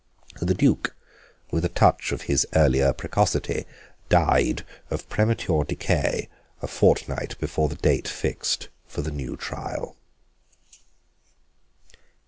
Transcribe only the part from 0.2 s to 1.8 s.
The Duke, with a